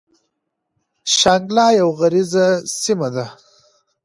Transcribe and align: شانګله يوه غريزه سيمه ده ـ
شانګله 1.17 1.67
يوه 1.79 1.93
غريزه 1.99 2.45
سيمه 2.81 3.09
ده 3.15 3.25
ـ 3.31 3.33